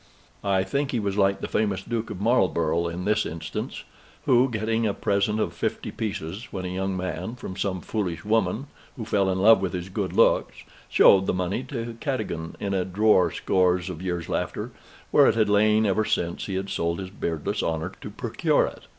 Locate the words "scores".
13.29-13.91